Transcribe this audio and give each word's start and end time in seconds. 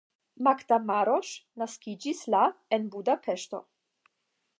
Magda 0.45 0.77
Maros 0.85 1.33
naskiĝis 1.63 2.23
la 2.35 2.41
en 2.79 2.89
Budapeŝto. 2.97 3.61